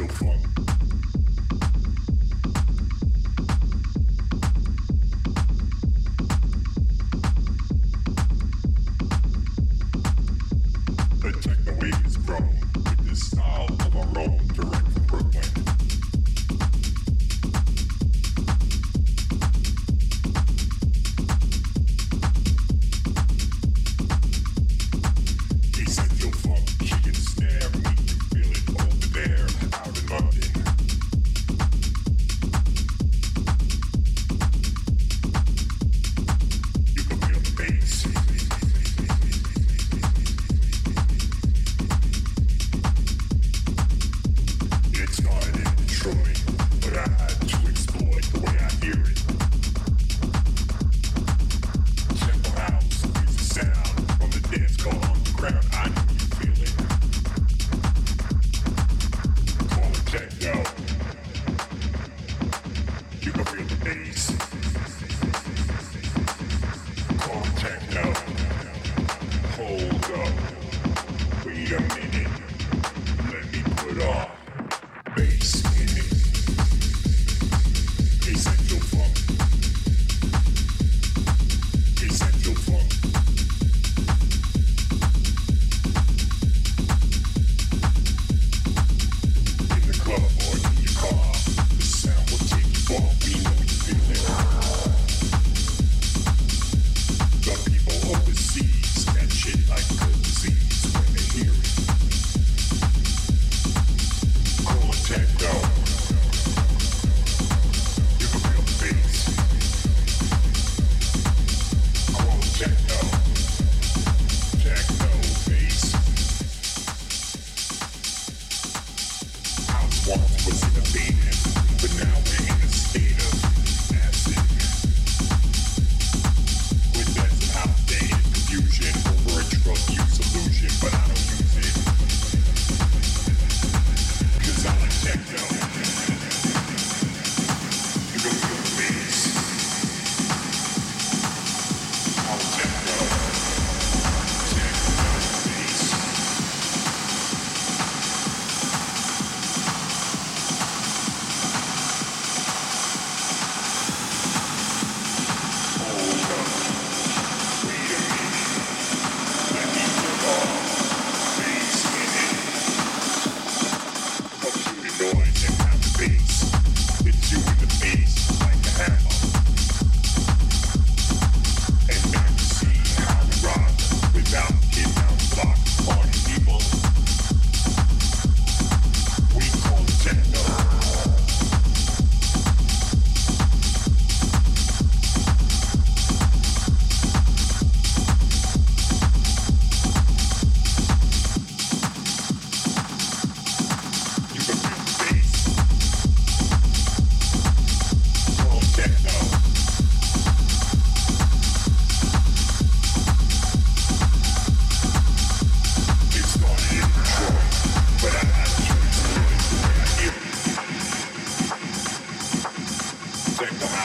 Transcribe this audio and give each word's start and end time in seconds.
still 0.00 0.08
fun. 0.08 0.49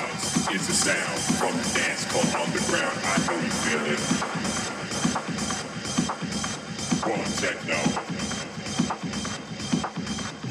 sounds. 0.06 0.48
It's 0.50 0.70
a 0.70 0.74
sound 0.74 1.20
from 1.38 1.58
the 1.58 1.64
dance 1.80 2.06
called 2.06 2.26
underground. 2.36 3.00
I 3.04 3.18
know 3.26 3.36
you 3.42 3.52
feel 3.64 3.86
it. 3.94 4.00
One 7.06 7.26
techno. 7.42 7.78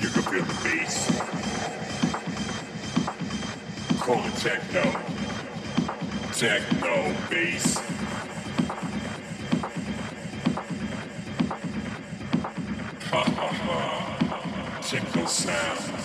You 0.01 0.09
can 0.09 0.23
feel 0.23 0.45
the 0.45 0.55
bass. 0.63 0.97
Call 4.01 4.25
it 4.25 4.37
techno. 4.37 4.85
Techno 6.33 6.95
bass. 7.31 7.67
Ha 13.11 13.23
ha 13.23 13.49
ha. 13.49 14.81
Techno 14.83 15.27
sound. 15.27 16.04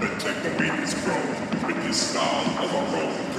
Protect 0.00 0.42
the 0.42 0.48
beatings 0.52 0.94
growth 1.04 1.66
with 1.66 1.76
this 1.84 2.10
style 2.10 2.64
of 2.64 2.74
our 2.74 3.02
own. 3.02 3.29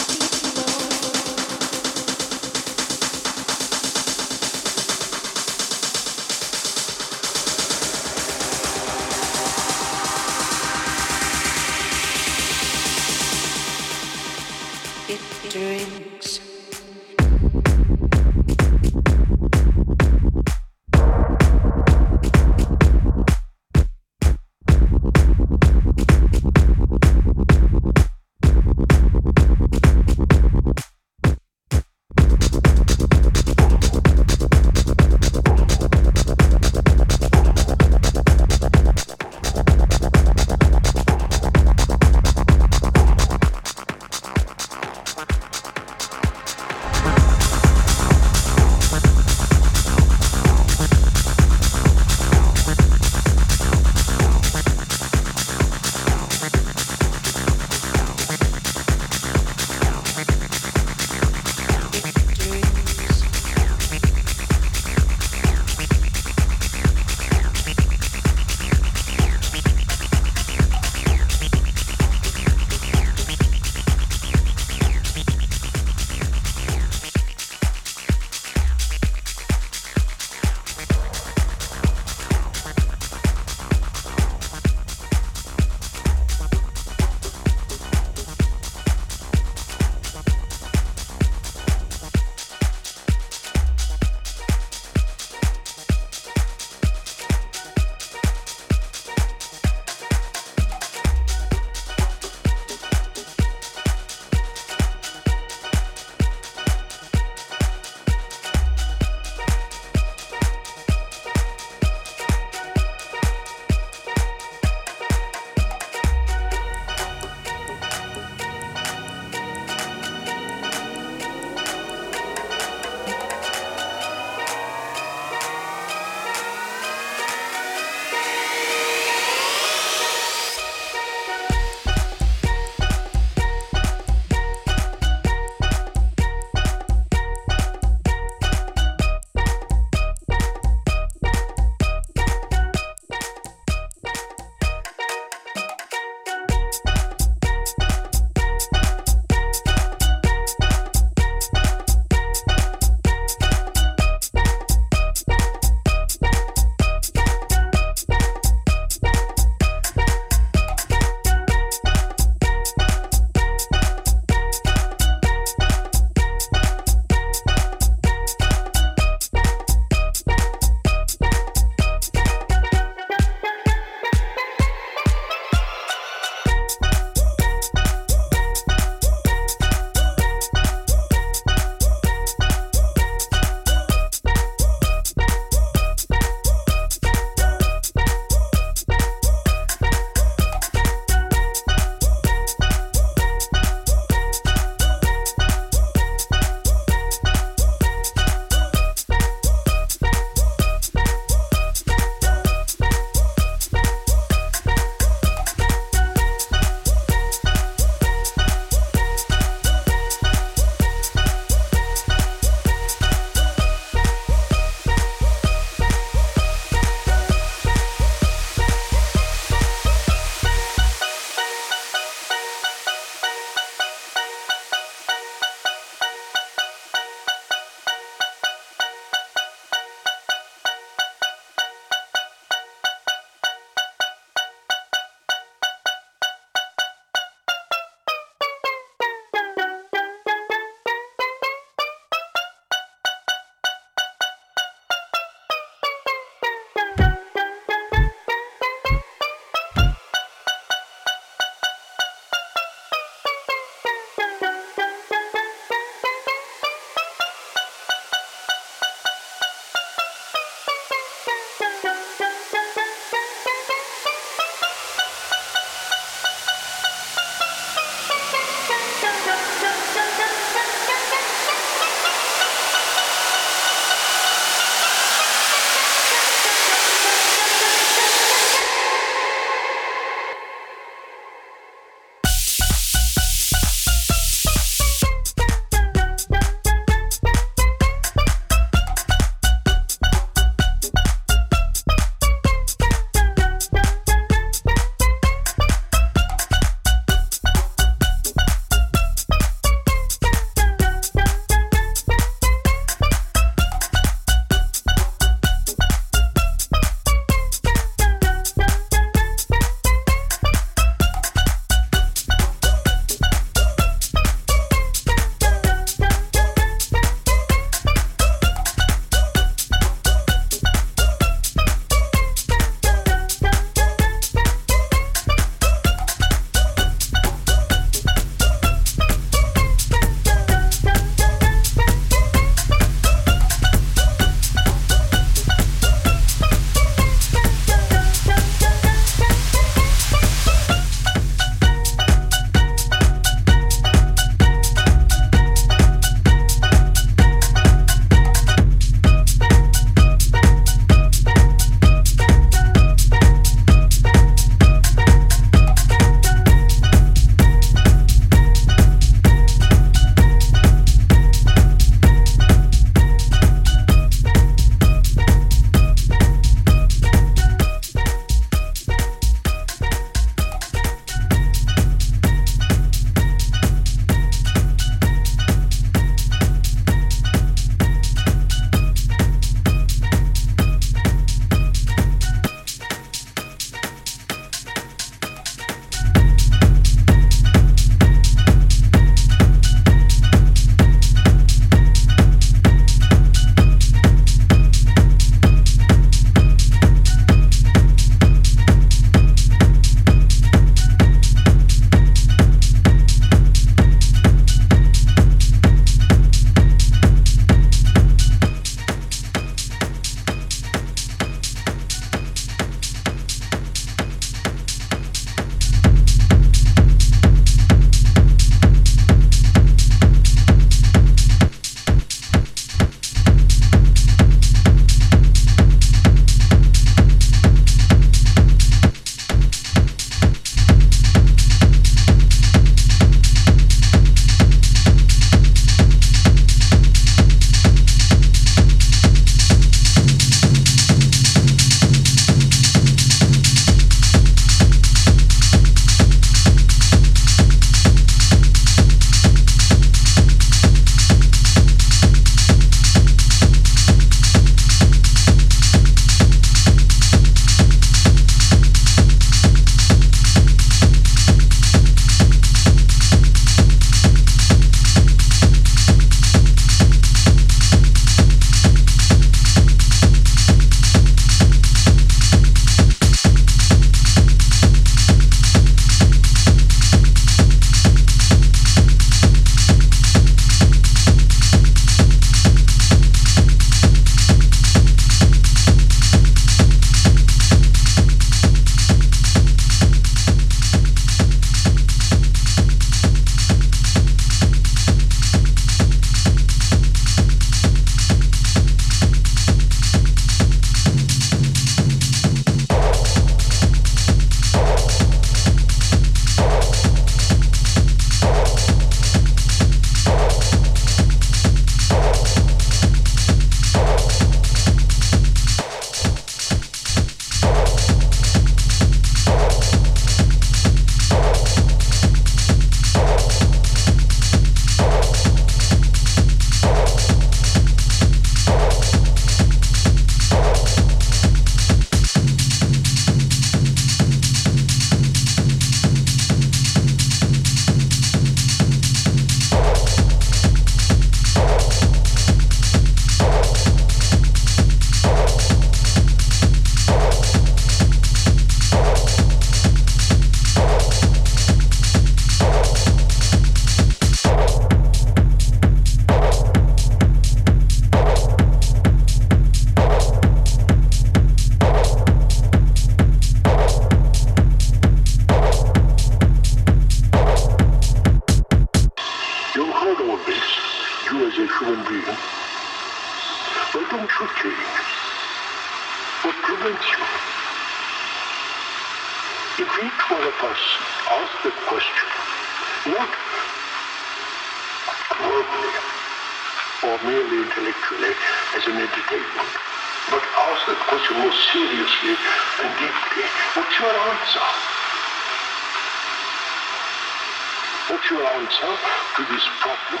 What's 597.92 598.08
your 598.10 598.24
answer 598.24 598.72
to 599.16 599.22
this 599.28 599.44
problem 599.60 600.00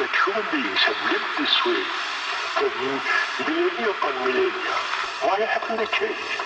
that 0.00 0.08
human 0.24 0.46
beings 0.56 0.80
have 0.88 0.96
lived 1.12 1.32
this 1.36 1.52
way 1.68 1.84
for 2.56 2.68
millennia 3.44 3.90
upon 3.90 4.14
millennia? 4.24 4.74
Why 5.20 5.40
haven't 5.44 5.76
they 5.76 5.84
changed? 5.92 6.45